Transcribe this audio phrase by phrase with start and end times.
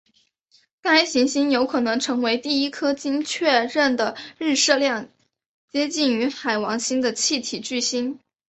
[0.81, 5.07] 该行星有可能成为第一颗经确认的日射量
[5.71, 8.19] 接近于海王星的气体巨星。